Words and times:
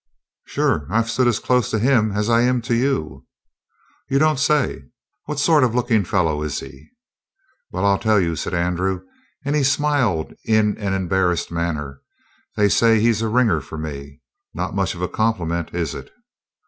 "Sure. 0.47 0.87
I've 0.89 1.11
stood 1.11 1.27
as 1.27 1.37
close 1.37 1.69
to 1.69 1.77
him 1.77 2.11
as 2.13 2.27
I 2.27 2.41
am 2.41 2.59
to 2.63 2.73
you." 2.73 3.27
"You 4.09 4.17
don't 4.17 4.39
say 4.39 4.77
so! 4.79 4.85
What 5.25 5.37
sort 5.39 5.63
of 5.63 5.73
a 5.75 5.77
looking 5.77 6.05
fellow 6.05 6.41
is 6.41 6.59
he?" 6.59 6.89
"Well, 7.71 7.85
I'll 7.85 7.99
tell 7.99 8.19
you," 8.19 8.35
said 8.35 8.55
Andrew, 8.55 9.01
and 9.45 9.55
he 9.55 9.61
smiled 9.61 10.33
in 10.43 10.75
an 10.79 10.93
embarrassed 10.95 11.51
manner. 11.51 12.01
"They 12.55 12.67
say 12.67 12.99
he's 12.99 13.21
a 13.21 13.27
ringer 13.29 13.61
for 13.61 13.77
me. 13.77 14.21
Not 14.55 14.73
much 14.73 14.95
of 14.95 15.03
a 15.03 15.07
compliment, 15.07 15.71
is 15.71 15.93
it?" 15.93 16.09